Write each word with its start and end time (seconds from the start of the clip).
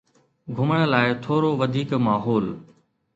گھمڻ 0.55 0.81
لاء 0.91 1.09
ٿورو 1.23 1.51
وڌيڪ 1.59 1.89
ماحول 2.05 2.45